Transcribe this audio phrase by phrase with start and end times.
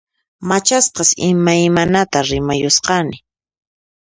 [0.49, 3.17] Machasqas imaymanata rimayusqani